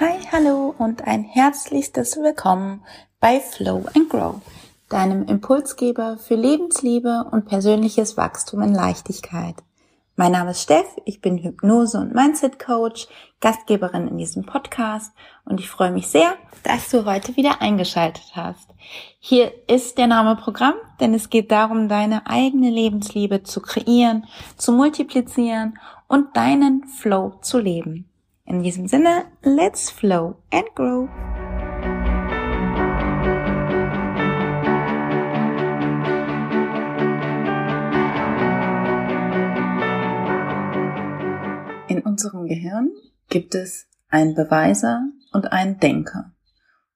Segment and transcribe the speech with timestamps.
[0.00, 2.82] Hallo und ein herzlichstes Willkommen
[3.20, 4.40] bei Flow and Grow,
[4.88, 9.54] deinem Impulsgeber für Lebensliebe und persönliches Wachstum in Leichtigkeit.
[10.16, 13.06] Mein Name ist Steff, ich bin Hypnose- und Mindset-Coach,
[13.40, 15.12] Gastgeberin in diesem Podcast
[15.44, 16.34] und ich freue mich sehr,
[16.64, 18.68] dass du heute wieder eingeschaltet hast.
[19.20, 24.72] Hier ist der Name Programm, denn es geht darum, deine eigene Lebensliebe zu kreieren, zu
[24.72, 28.08] multiplizieren und deinen Flow zu leben.
[28.46, 31.08] In diesem Sinne, let's flow and grow.
[41.88, 42.90] In unserem Gehirn
[43.30, 46.34] gibt es einen Beweiser und einen Denker.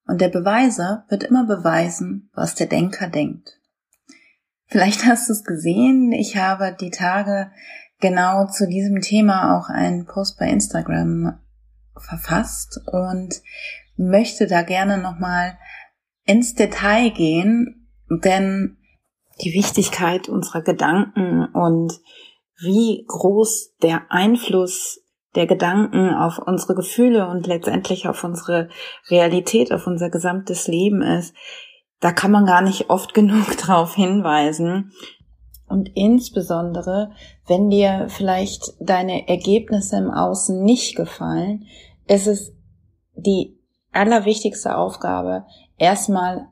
[0.05, 3.59] Und der Beweiser wird immer beweisen, was der Denker denkt.
[4.67, 7.51] Vielleicht hast du es gesehen, ich habe die Tage
[7.99, 11.39] genau zu diesem Thema auch einen Post bei Instagram
[11.97, 13.41] verfasst und
[13.97, 15.57] möchte da gerne nochmal
[16.25, 18.77] ins Detail gehen, denn
[19.43, 21.93] die Wichtigkeit unserer Gedanken und
[22.61, 25.01] wie groß der Einfluss
[25.35, 28.69] der Gedanken auf unsere Gefühle und letztendlich auf unsere
[29.09, 31.35] Realität, auf unser gesamtes Leben ist,
[31.99, 34.91] da kann man gar nicht oft genug drauf hinweisen.
[35.69, 37.11] Und insbesondere,
[37.47, 41.65] wenn dir vielleicht deine Ergebnisse im Außen nicht gefallen,
[42.07, 42.53] ist es
[43.15, 43.57] die
[43.91, 45.45] allerwichtigste Aufgabe,
[45.77, 46.47] erstmal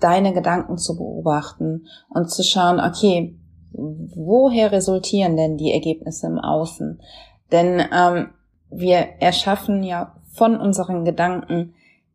[0.00, 3.38] deine Gedanken zu beobachten und zu schauen, okay,
[3.72, 7.00] woher resultieren denn die Ergebnisse im Außen?
[7.50, 8.30] Denn ähm,
[8.70, 11.74] wir erschaffen ja von unseren Gedanken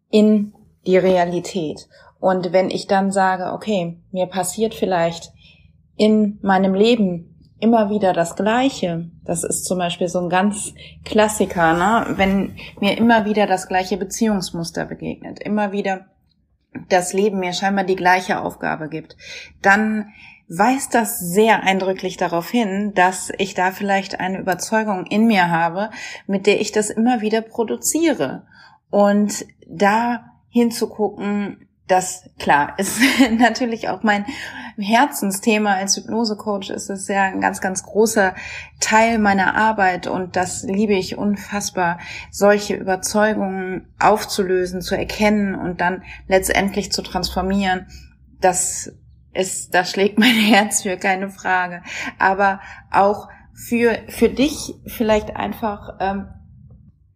[0.10, 0.54] in
[0.86, 1.88] die Realität.
[2.20, 5.32] Und wenn ich dann sage, okay, mir passiert vielleicht
[5.98, 9.10] in meinem Leben immer wieder das Gleiche.
[9.24, 12.18] Das ist zum Beispiel so ein ganz Klassiker, ne?
[12.18, 16.06] wenn mir immer wieder das gleiche Beziehungsmuster begegnet, immer wieder
[16.90, 19.18] das Leben mir scheinbar die gleiche Aufgabe gibt,
[19.62, 20.10] dann
[20.48, 25.90] weist das sehr eindrücklich darauf hin, dass ich da vielleicht eine Überzeugung in mir habe,
[26.26, 28.46] mit der ich das immer wieder produziere.
[28.90, 33.00] Und da hinzugucken, das klar ist
[33.38, 34.26] natürlich auch mein
[34.78, 38.36] Herzensthema als Hypnosecoach ist es ja ein ganz, ganz großer
[38.80, 42.00] Teil meiner Arbeit und das liebe ich unfassbar,
[42.32, 47.88] solche Überzeugungen aufzulösen, zu erkennen und dann letztendlich zu transformieren.
[48.40, 48.92] Das
[49.34, 51.82] ist, da schlägt mein Herz für keine Frage.
[52.20, 52.60] Aber
[52.92, 56.28] auch für, für dich vielleicht einfach ähm,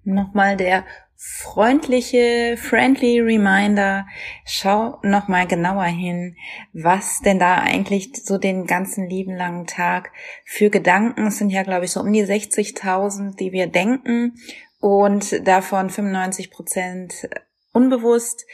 [0.03, 0.83] nochmal der
[1.23, 4.07] freundliche, friendly Reminder.
[4.43, 6.35] Schau noch mal genauer hin,
[6.73, 10.11] was denn da eigentlich so den ganzen lieben langen Tag
[10.45, 14.33] für Gedanken, es sind ja glaube ich so um die 60.000, die wir denken
[14.79, 17.29] und davon 95 Prozent
[17.71, 18.47] unbewusst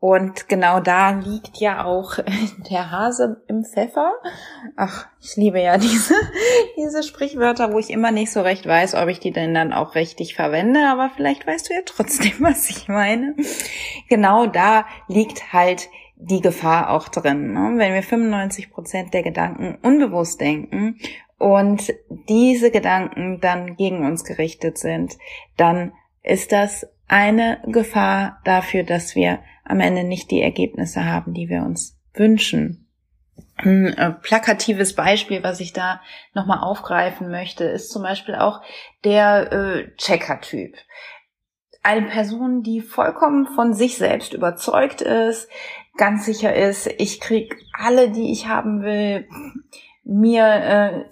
[0.00, 2.18] und genau da liegt ja auch
[2.70, 4.12] der Hase im Pfeffer.
[4.74, 6.14] Ach, ich liebe ja diese,
[6.78, 9.94] diese Sprichwörter, wo ich immer nicht so recht weiß, ob ich die denn dann auch
[9.94, 13.36] richtig verwende, aber vielleicht weißt du ja trotzdem, was ich meine.
[14.08, 17.52] Genau da liegt halt die Gefahr auch drin.
[17.52, 17.74] Ne?
[17.76, 20.98] Wenn wir 95 Prozent der Gedanken unbewusst denken
[21.38, 21.92] und
[22.28, 25.18] diese Gedanken dann gegen uns gerichtet sind,
[25.58, 31.48] dann ist das eine Gefahr dafür, dass wir am Ende nicht die Ergebnisse haben, die
[31.48, 32.88] wir uns wünschen.
[33.56, 36.00] Ein äh, plakatives Beispiel, was ich da
[36.34, 38.62] nochmal aufgreifen möchte, ist zum Beispiel auch
[39.04, 40.76] der äh, Checker-Typ.
[41.82, 45.48] Eine Person, die vollkommen von sich selbst überzeugt ist,
[45.96, 49.26] ganz sicher ist, ich krieg alle, die ich haben will,
[50.04, 51.04] mir äh,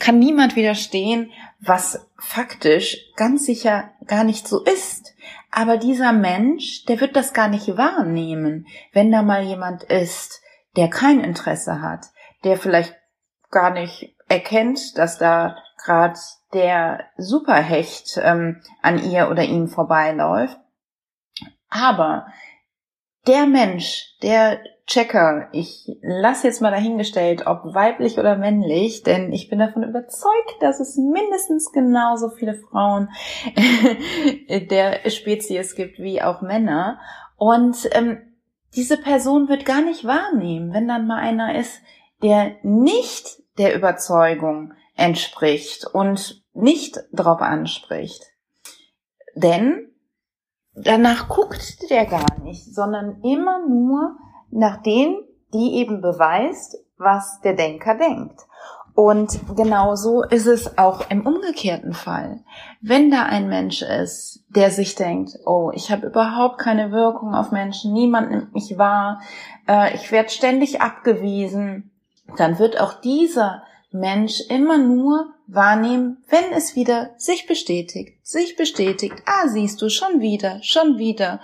[0.00, 1.30] kann niemand widerstehen,
[1.60, 5.14] was faktisch ganz sicher gar nicht so ist.
[5.50, 10.40] Aber dieser Mensch, der wird das gar nicht wahrnehmen, wenn da mal jemand ist,
[10.76, 12.06] der kein Interesse hat,
[12.44, 12.94] der vielleicht
[13.50, 16.18] gar nicht erkennt, dass da gerade
[16.52, 20.58] der Superhecht ähm, an ihr oder ihm vorbeiläuft.
[21.68, 22.26] Aber
[23.26, 24.60] der Mensch, der
[24.90, 30.56] Checker, ich lasse jetzt mal dahingestellt, ob weiblich oder männlich, denn ich bin davon überzeugt,
[30.58, 33.08] dass es mindestens genauso viele Frauen
[34.68, 36.98] der Spezies gibt wie auch Männer.
[37.36, 38.18] Und ähm,
[38.74, 41.80] diese Person wird gar nicht wahrnehmen, wenn dann mal einer ist,
[42.24, 48.24] der nicht der Überzeugung entspricht und nicht darauf anspricht.
[49.36, 49.92] Denn
[50.74, 54.16] danach guckt der gar nicht, sondern immer nur
[54.50, 58.40] nach denen, die eben beweist, was der Denker denkt.
[58.94, 62.40] Und genau so ist es auch im umgekehrten Fall.
[62.80, 67.50] Wenn da ein Mensch ist, der sich denkt, oh, ich habe überhaupt keine Wirkung auf
[67.52, 69.22] Menschen, niemand nimmt mich wahr,
[69.68, 71.90] äh, ich werde ständig abgewiesen,
[72.36, 73.62] dann wird auch dieser
[73.92, 79.16] Mensch immer nur wahrnehmen, wenn es wieder sich bestätigt, sich bestätigt.
[79.26, 81.40] Ah, siehst du, schon wieder, schon wieder.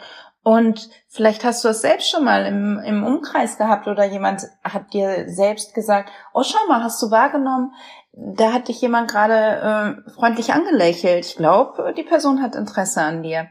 [0.46, 4.92] Und vielleicht hast du es selbst schon mal im, im Umkreis gehabt oder jemand hat
[4.92, 7.72] dir selbst gesagt, oh schau mal, hast du wahrgenommen,
[8.12, 11.26] da hat dich jemand gerade äh, freundlich angelächelt.
[11.26, 13.48] Ich glaube, die Person hat Interesse an dir.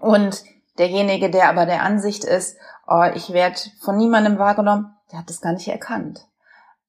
[0.00, 0.42] Und
[0.78, 2.56] derjenige, der aber der Ansicht ist,
[2.88, 6.26] oh, ich werde von niemandem wahrgenommen, der hat es gar nicht erkannt.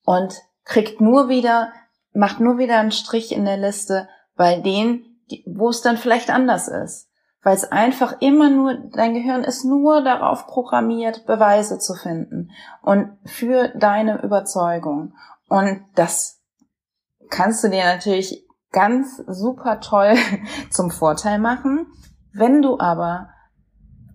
[0.03, 1.71] Und kriegt nur wieder,
[2.11, 6.67] macht nur wieder einen Strich in der Liste bei denen, wo es dann vielleicht anders
[6.67, 7.07] ist
[7.45, 12.49] weil es einfach immer nur, dein Gehirn ist nur darauf programmiert, Beweise zu finden
[12.81, 15.13] und für deine Überzeugung.
[15.47, 16.41] Und das
[17.29, 20.15] kannst du dir natürlich ganz super toll
[20.71, 21.85] zum Vorteil machen.
[22.33, 23.29] Wenn du aber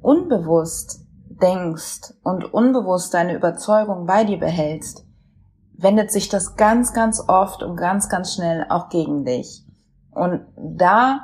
[0.02, 5.06] unbewusst denkst und unbewusst deine Überzeugung bei dir behältst,
[5.74, 9.64] wendet sich das ganz, ganz oft und ganz, ganz schnell auch gegen dich.
[10.10, 11.20] Und da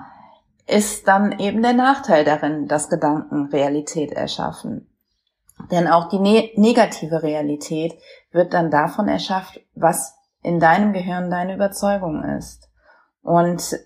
[0.67, 4.91] ist dann eben der Nachteil darin, dass Gedanken Realität erschaffen.
[5.71, 7.95] Denn auch die ne negative Realität
[8.31, 12.69] wird dann davon erschafft, was in deinem Gehirn deine Überzeugung ist.
[13.23, 13.81] Und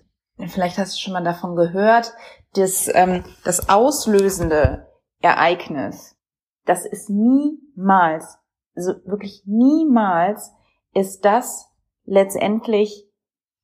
[0.47, 2.13] vielleicht hast du schon mal davon gehört,
[2.53, 4.87] dass ähm, das auslösende
[5.21, 6.17] Ereignis,
[6.65, 8.37] das ist niemals,
[8.75, 10.51] also wirklich niemals
[10.93, 11.69] ist das
[12.05, 13.10] letztendlich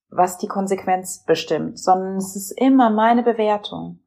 [0.10, 4.00] was die Konsequenz bestimmt, sondern es ist immer meine Bewertung.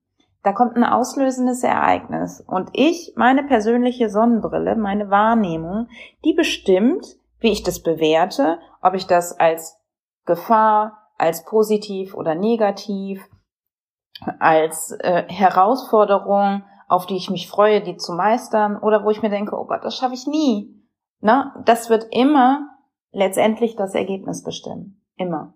[0.43, 5.89] Da kommt ein auslösendes Ereignis und ich, meine persönliche Sonnenbrille, meine Wahrnehmung,
[6.25, 7.07] die bestimmt,
[7.41, 9.79] wie ich das bewerte, ob ich das als
[10.25, 13.23] Gefahr, als positiv oder negativ,
[14.39, 19.31] als äh, Herausforderung, auf die ich mich freue, die zu meistern, oder wo ich mir
[19.31, 20.75] denke, oh Gott, das schaffe ich nie.
[21.21, 22.67] Na, das wird immer
[23.13, 25.03] letztendlich das Ergebnis bestimmen.
[25.17, 25.55] Immer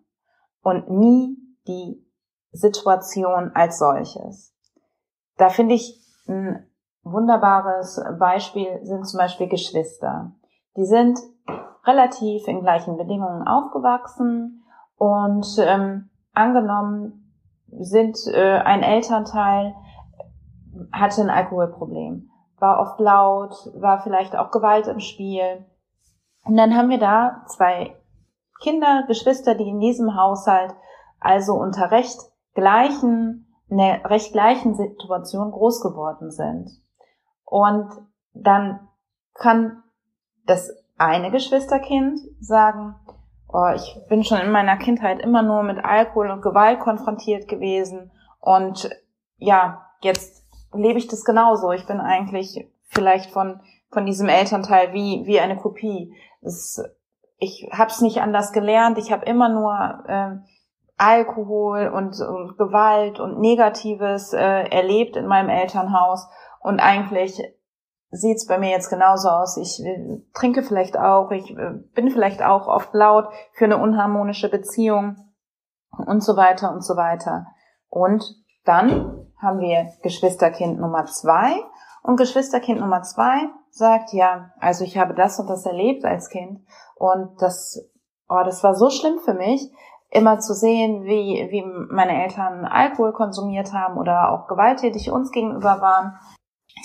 [0.65, 1.37] und nie
[1.69, 2.05] die
[2.51, 4.53] Situation als solches.
[5.37, 6.67] Da finde ich ein
[7.03, 10.33] wunderbares Beispiel sind zum Beispiel Geschwister.
[10.77, 11.21] Die sind
[11.85, 14.65] relativ in gleichen Bedingungen aufgewachsen
[14.97, 17.33] und ähm, angenommen
[17.69, 19.75] sind äh, ein Elternteil
[20.93, 25.65] hatte ein Alkoholproblem, war oft laut, war vielleicht auch Gewalt im Spiel.
[26.45, 27.97] Und dann haben wir da zwei
[28.65, 30.75] Kinder, Geschwister, die in diesem Haushalt
[31.21, 32.19] also unter recht
[32.55, 36.71] gleichen, einer recht gleichen Situation groß geworden sind.
[37.45, 37.91] Und
[38.33, 38.89] dann
[39.35, 39.83] kann
[40.47, 42.95] das eine Geschwisterkind sagen,
[43.49, 48.11] oh, ich bin schon in meiner Kindheit immer nur mit Alkohol und Gewalt konfrontiert gewesen
[48.41, 48.91] und
[49.37, 51.73] ja, jetzt lebe ich das genauso.
[51.73, 56.15] Ich bin eigentlich vielleicht von, von diesem Elternteil wie, wie eine Kopie.
[56.41, 56.83] Das
[57.45, 58.99] ich habe es nicht anders gelernt.
[58.99, 60.37] Ich habe immer nur äh,
[60.97, 66.27] Alkohol und, und, Gewalt und Negatives äh, erlebt in meinem Elternhaus.
[66.61, 67.41] Und eigentlich
[68.11, 69.57] sieht's bei mir jetzt genauso aus.
[69.57, 74.49] Ich äh, trinke vielleicht auch, ich äh, bin vielleicht auch oft laut für eine unharmonische
[74.49, 75.17] Beziehung
[76.07, 77.47] und so weiter und so weiter.
[77.89, 78.25] Und
[78.65, 81.61] dann haben wir Geschwisterkind Nummer zwei.
[82.03, 86.61] Und Geschwisterkind Nummer zwei sagt, ja, also ich habe das und das erlebt als Kind
[86.95, 87.85] und das,
[88.29, 89.71] oh, das war so schlimm für mich,
[90.11, 95.81] immer zu sehen, wie, wie meine Eltern Alkohol konsumiert haben oder auch gewalttätig uns gegenüber
[95.81, 96.17] waren.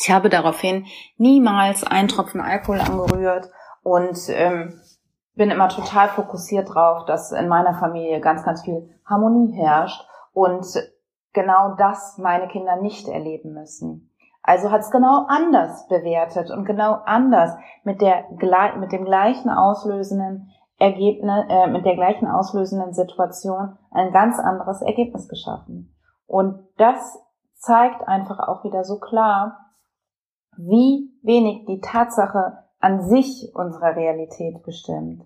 [0.02, 0.86] Ich habe daraufhin
[1.18, 3.50] niemals einen Tropfen Alkohol angerührt
[3.84, 4.82] und ähm,
[5.36, 10.02] bin immer total fokussiert drauf, dass in meiner Familie ganz, ganz viel Harmonie herrscht
[10.34, 10.66] und
[11.34, 14.09] genau das meine Kinder nicht erleben müssen.
[14.42, 18.26] Also hat es genau anders bewertet und genau anders mit der
[18.78, 25.28] mit dem gleichen auslösenden Ergebnis, äh, mit der gleichen auslösenden Situation ein ganz anderes Ergebnis
[25.28, 25.94] geschaffen.
[26.26, 27.20] Und das
[27.56, 29.58] zeigt einfach auch wieder so klar,
[30.56, 35.26] wie wenig die Tatsache an sich unsere Realität bestimmt.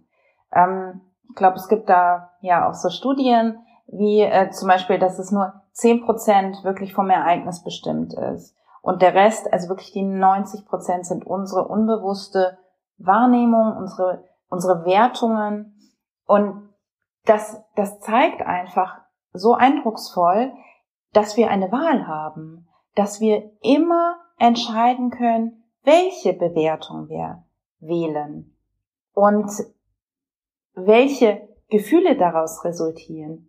[0.51, 5.19] Ähm, ich glaube, es gibt da ja auch so Studien, wie äh, zum Beispiel, dass
[5.19, 8.55] es nur zehn Prozent wirklich vom Ereignis bestimmt ist.
[8.83, 12.57] Und der Rest, also wirklich die 90 Prozent sind unsere unbewusste
[12.97, 15.73] Wahrnehmung, unsere, unsere Wertungen.
[16.25, 16.69] Und
[17.23, 18.99] das, das zeigt einfach
[19.31, 20.51] so eindrucksvoll,
[21.13, 27.45] dass wir eine Wahl haben, dass wir immer entscheiden können, welche Bewertung wir
[27.79, 28.53] wählen.
[29.13, 29.49] Und
[30.73, 33.47] welche Gefühle daraus resultieren.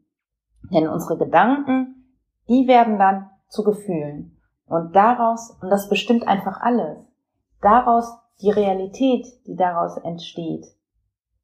[0.70, 2.14] Denn unsere Gedanken,
[2.48, 4.33] die werden dann zu Gefühlen.
[4.66, 6.98] Und daraus, und das bestimmt einfach alles,
[7.60, 8.06] daraus
[8.40, 10.64] die Realität, die daraus entsteht,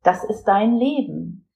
[0.02, 1.46] das ist dein Leben.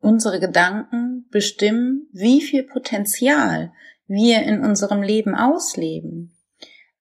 [0.00, 3.72] Unsere Gedanken bestimmen, wie viel Potenzial
[4.06, 6.36] wir in unserem Leben ausleben.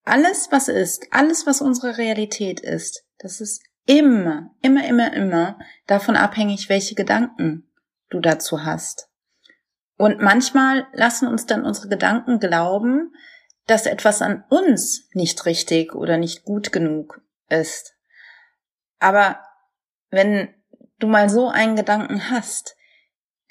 [0.06, 6.16] Alles, was ist, alles, was unsere Realität ist, das ist immer, immer, immer, immer davon
[6.16, 7.70] abhängig, welche Gedanken
[8.10, 9.10] du dazu hast.
[9.98, 13.14] Und manchmal lassen uns dann unsere Gedanken glauben,
[13.68, 17.96] dass etwas an uns nicht richtig oder nicht gut genug ist.
[19.00, 19.40] Aber
[20.10, 20.54] wenn
[21.00, 22.76] du mal so einen Gedanken hast,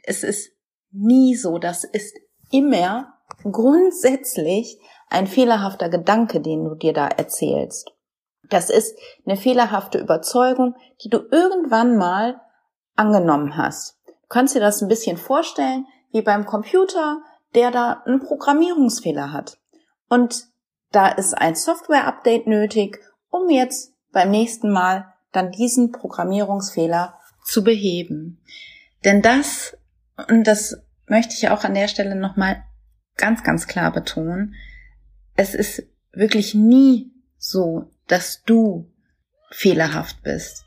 [0.04, 0.52] es ist
[0.90, 2.14] nie so, das ist
[2.50, 4.78] immer grundsätzlich
[5.09, 7.90] ein fehlerhafter Gedanke, den du dir da erzählst.
[8.49, 12.40] Das ist eine fehlerhafte Überzeugung, die du irgendwann mal
[12.97, 13.99] angenommen hast.
[14.07, 17.23] Du kannst dir das ein bisschen vorstellen, wie beim Computer,
[17.54, 19.59] der da einen Programmierungsfehler hat.
[20.12, 20.49] Und
[20.90, 22.99] da ist ein Software-Update nötig,
[23.31, 28.38] um jetzt beim nächsten Mal dann diesen Programmierungsfehler zu beheben.
[29.07, 29.75] Denn das,
[30.28, 32.62] und das möchte ich auch an der Stelle nochmal
[33.16, 34.54] ganz, ganz klar betonen,
[35.35, 38.92] es ist wirklich nie so, dass du
[39.50, 40.66] fehlerhaft bist.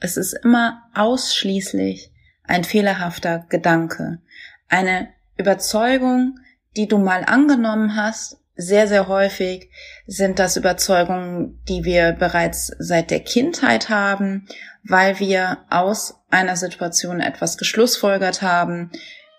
[0.00, 2.10] Es ist immer ausschließlich
[2.42, 4.20] ein fehlerhafter Gedanke,
[4.66, 6.40] eine Überzeugung,
[6.76, 8.40] die du mal angenommen hast.
[8.56, 9.68] Sehr, sehr häufig
[10.06, 14.46] sind das Überzeugungen, die wir bereits seit der Kindheit haben,
[14.88, 18.92] weil wir aus einer Situation etwas geschlussfolgert haben,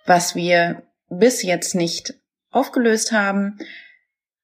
[0.06, 2.16] was wir bis jetzt nicht
[2.52, 3.58] aufgelöst haben.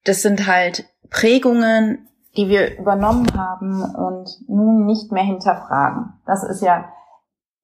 [0.06, 6.14] Das sind halt Prägungen, die wir übernommen haben und nun nicht mehr hinterfragen.
[6.26, 6.92] Das ist ja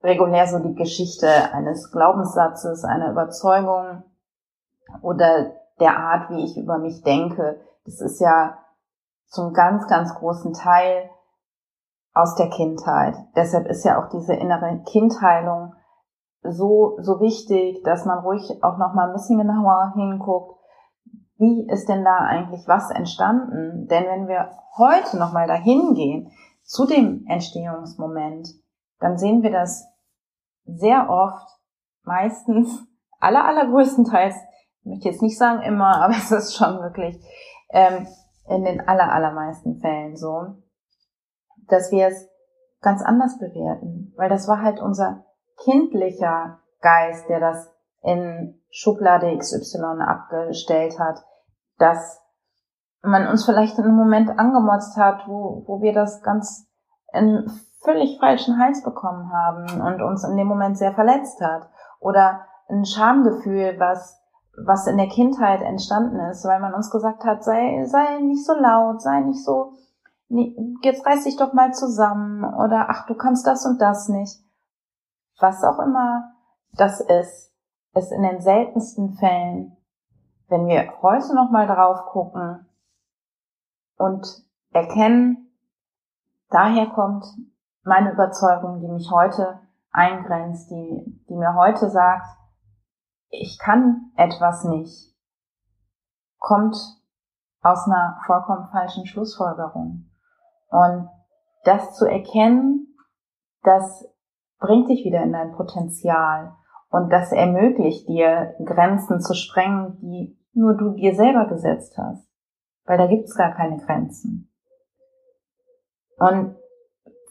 [0.03, 4.03] regulär so die Geschichte eines Glaubenssatzes, einer Überzeugung
[5.01, 7.61] oder der Art, wie ich über mich denke.
[7.85, 8.57] Das ist ja
[9.27, 11.09] zum ganz, ganz großen Teil
[12.13, 13.15] aus der Kindheit.
[13.35, 15.73] Deshalb ist ja auch diese innere Kindheilung
[16.41, 20.57] so, so wichtig, dass man ruhig auch noch mal ein bisschen genauer hinguckt,
[21.37, 23.87] wie ist denn da eigentlich was entstanden?
[23.87, 26.31] Denn wenn wir heute nochmal dahin gehen
[26.63, 28.49] zu dem Entstehungsmoment,
[28.99, 29.87] dann sehen wir das
[30.65, 31.47] sehr oft,
[32.03, 32.83] meistens,
[33.19, 34.35] aller, allergrößtenteils,
[34.87, 37.19] möchte jetzt nicht sagen immer, aber es ist schon wirklich
[37.69, 38.07] ähm,
[38.47, 40.55] in den aller, allermeisten Fällen so,
[41.67, 42.29] dass wir es
[42.81, 45.25] ganz anders bewerten, weil das war halt unser
[45.63, 51.25] kindlicher Geist, der das in Schublade XY abgestellt hat,
[51.77, 52.21] dass
[53.01, 56.67] man uns vielleicht in einem Moment angemotzt hat, wo, wo wir das ganz
[57.13, 57.49] in
[57.83, 61.69] völlig falschen Hals bekommen haben und uns in dem Moment sehr verletzt hat.
[61.99, 64.19] Oder ein Schamgefühl, was,
[64.57, 68.53] was in der Kindheit entstanden ist, weil man uns gesagt hat, sei, sei nicht so
[68.53, 69.73] laut, sei nicht so,
[70.81, 74.41] jetzt reiß dich doch mal zusammen oder ach, du kannst das und das nicht.
[75.39, 76.31] Was auch immer
[76.73, 77.53] das ist,
[77.93, 79.77] ist in den seltensten Fällen,
[80.49, 82.67] wenn wir heute nochmal drauf gucken,
[83.97, 84.27] und
[84.71, 85.51] erkennen,
[86.49, 87.25] daher kommt
[87.83, 89.59] meine Überzeugung, die mich heute
[89.91, 92.27] eingrenzt, die, die mir heute sagt,
[93.29, 95.15] ich kann etwas nicht,
[96.39, 96.75] kommt
[97.61, 100.09] aus einer vollkommen falschen Schlussfolgerung.
[100.69, 101.09] Und
[101.63, 102.95] das zu erkennen,
[103.63, 104.07] das
[104.59, 106.55] bringt dich wieder in dein Potenzial
[106.89, 112.27] und das ermöglicht dir, Grenzen zu sprengen, die nur du dir selber gesetzt hast
[112.87, 114.49] weil da gibt's gar keine Grenzen.
[116.17, 116.55] Und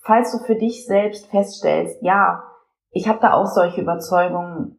[0.03, 2.45] falls du für dich selbst feststellst, ja,
[2.91, 4.79] ich habe da auch solche Überzeugungen,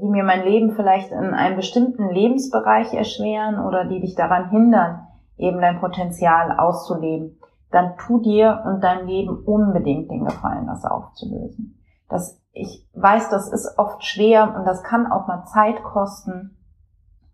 [0.00, 5.06] die mir mein Leben vielleicht in einem bestimmten Lebensbereich erschweren oder die dich daran hindern,
[5.36, 7.38] eben dein Potenzial auszuleben,
[7.70, 11.78] dann tu dir und deinem Leben unbedingt den Gefallen, das aufzulösen.
[12.08, 16.56] Das, ich weiß, das ist oft schwer und das kann auch mal Zeit kosten,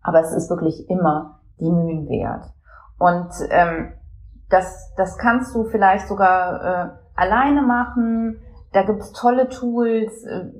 [0.01, 2.45] aber es ist wirklich immer die Mühen wert.
[2.97, 3.93] Und ähm,
[4.49, 8.39] das, das kannst du vielleicht sogar äh, alleine machen.
[8.73, 10.23] Da gibt's tolle Tools.
[10.23, 10.51] Äh,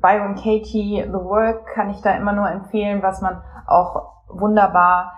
[0.00, 5.12] Byron Katie, The Work kann ich da immer nur empfehlen, was man auch wunderbar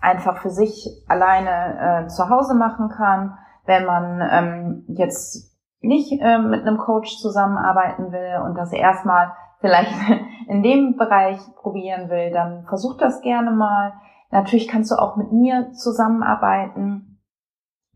[0.00, 6.38] einfach für sich alleine äh, zu Hause machen kann, wenn man ähm, jetzt nicht äh,
[6.38, 9.92] mit einem Coach zusammenarbeiten will und das erstmal vielleicht
[10.48, 13.92] in dem Bereich probieren will, dann versucht das gerne mal.
[14.30, 17.18] Natürlich kannst du auch mit mir zusammenarbeiten.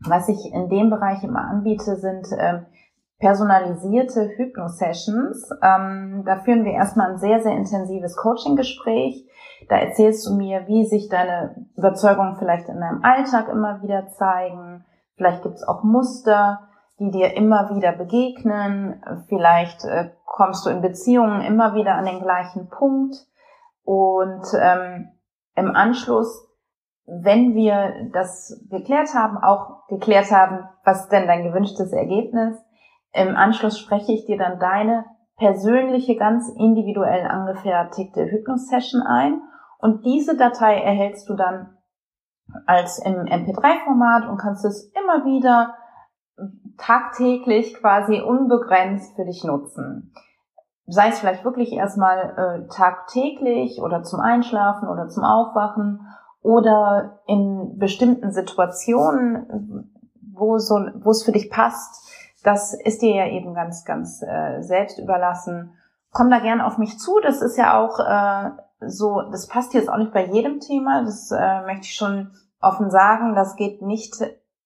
[0.05, 2.65] Was ich in dem Bereich immer anbiete, sind ähm,
[3.19, 5.49] personalisierte Hypno-Sessions.
[5.61, 9.25] Ähm, da führen wir erstmal ein sehr, sehr intensives Coaching-Gespräch.
[9.69, 14.85] Da erzählst du mir, wie sich deine Überzeugungen vielleicht in deinem Alltag immer wieder zeigen.
[15.15, 16.67] Vielleicht gibt es auch Muster,
[16.99, 19.01] die dir immer wieder begegnen.
[19.27, 23.15] Vielleicht äh, kommst du in Beziehungen immer wieder an den gleichen Punkt.
[23.83, 25.09] Und ähm,
[25.55, 26.47] im Anschluss,
[27.05, 32.57] wenn wir das geklärt haben, auch geklärt haben, was denn dein gewünschtes Ergebnis,
[33.15, 35.05] im Anschluss spreche ich dir dann deine
[35.37, 39.41] persönliche, ganz individuell angefertigte Hypnosession ein.
[39.79, 41.77] Und diese Datei erhältst du dann
[42.65, 45.75] als im MP3-Format und kannst es immer wieder
[46.77, 50.13] tagtäglich quasi unbegrenzt für dich nutzen.
[50.87, 56.01] Sei es vielleicht wirklich erstmal äh, tagtäglich oder zum Einschlafen oder zum Aufwachen
[56.41, 59.89] oder in bestimmten Situationen,
[60.33, 62.05] wo so, wo es für dich passt.
[62.45, 65.73] Das ist dir ja eben ganz, ganz äh, selbst überlassen.
[66.11, 67.19] Komm da gern auf mich zu.
[67.21, 68.51] Das ist ja auch äh,
[68.87, 71.03] so, das passt jetzt auch nicht bei jedem Thema.
[71.03, 73.35] Das äh, möchte ich schon offen sagen.
[73.35, 74.15] Das geht nicht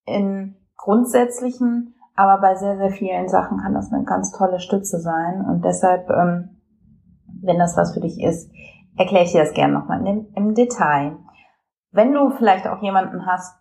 [0.06, 5.40] in grundsätzlichen aber bei sehr, sehr vielen Sachen kann das eine ganz tolle Stütze sein.
[5.40, 6.62] Und deshalb, ähm,
[7.42, 8.52] wenn das was für dich ist,
[8.98, 11.16] erkläre ich dir das gerne nochmal im, im Detail.
[11.92, 13.58] Wenn du vielleicht auch jemanden hast,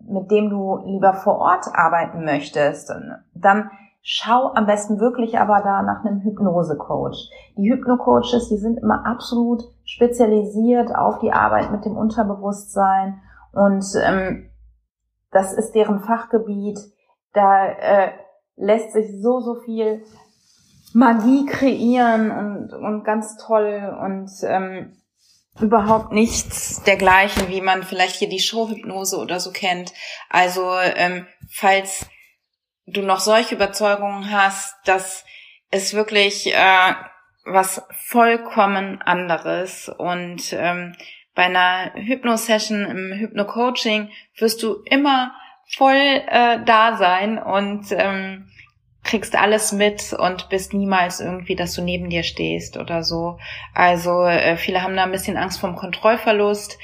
[0.00, 2.92] mit dem du lieber vor Ort arbeiten möchtest,
[3.34, 3.70] dann
[4.02, 7.30] schau am besten wirklich aber da nach einem Hypnose-Coach.
[7.56, 13.20] Die Hypno-Coaches, die sind immer absolut spezialisiert auf die Arbeit mit dem Unterbewusstsein
[13.52, 14.50] und ähm,
[15.30, 16.78] das ist deren Fachgebiet.
[17.32, 18.12] Da äh,
[18.56, 20.02] lässt sich so, so viel
[20.92, 24.92] Magie kreieren und, und ganz toll und ähm,
[25.58, 29.92] überhaupt nichts dergleichen, wie man vielleicht hier die Showhypnose oder so kennt.
[30.28, 32.06] Also ähm, falls
[32.86, 35.24] du noch solche Überzeugungen hast, dass
[35.70, 36.94] es wirklich äh,
[37.44, 40.94] was vollkommen anderes und ähm,
[41.34, 45.32] bei einer Hypno-Session im Hypno-Coaching wirst du immer
[45.76, 48.50] voll äh, da sein und ähm,
[49.02, 53.38] kriegst alles mit und bist niemals irgendwie, dass du neben dir stehst oder so.
[53.74, 56.78] Also äh, viele haben da ein bisschen Angst vom Kontrollverlust.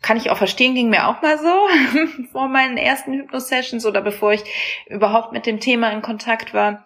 [0.00, 1.68] Kann ich auch verstehen, ging mir auch mal so
[2.32, 4.44] vor meinen ersten Hypno-Sessions oder bevor ich
[4.86, 6.84] überhaupt mit dem Thema in Kontakt war.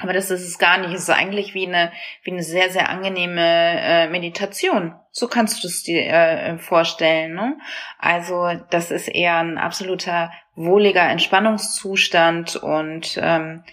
[0.00, 0.92] Aber das ist es gar nicht.
[0.94, 1.90] Es ist eigentlich wie eine,
[2.22, 4.94] wie eine sehr, sehr angenehme äh, Meditation.
[5.10, 7.34] So kannst du es dir äh, vorstellen.
[7.34, 7.58] Ne?
[7.98, 13.64] Also das ist eher ein absoluter wohliger Entspannungszustand und ähm,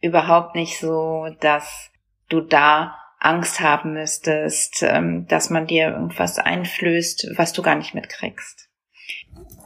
[0.00, 1.90] überhaupt nicht so, dass
[2.28, 7.94] du da Angst haben müsstest, ähm, dass man dir irgendwas einflößt, was du gar nicht
[7.94, 8.68] mitkriegst.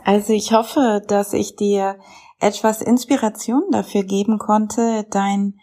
[0.05, 1.99] Also ich hoffe, dass ich dir
[2.41, 5.55] etwas Inspiration dafür geben konnte, dein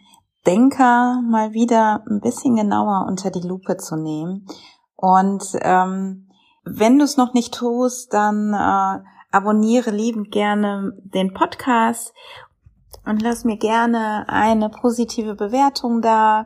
[0.46, 4.48] Denker mal wieder ein bisschen genauer unter die Lupe zu nehmen.
[4.96, 6.30] Und ähm,
[6.64, 12.14] wenn du es noch nicht tust, dann äh, abonniere liebend gerne den Podcast
[13.06, 16.46] und lass mir gerne eine positive Bewertung da.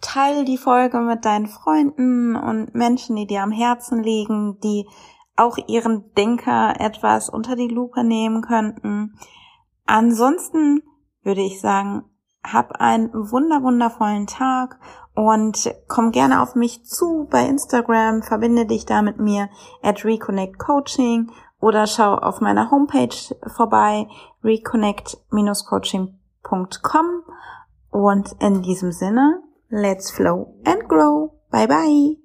[0.00, 4.86] Teil die Folge mit deinen Freunden und Menschen, die dir am Herzen liegen, die
[5.36, 9.18] auch ihren Denker etwas unter die Lupe nehmen könnten.
[9.84, 10.82] Ansonsten
[11.22, 12.04] würde ich sagen,
[12.44, 14.78] hab einen wunder wundervollen Tag
[15.14, 19.48] und komm gerne auf mich zu bei Instagram, verbinde dich da mit mir
[19.82, 24.08] at Reconnect Coaching oder schau auf meiner Homepage vorbei
[24.44, 27.06] reconnect-coaching.com
[27.90, 31.32] und in diesem Sinne, let's flow and grow.
[31.50, 32.16] Bye bye.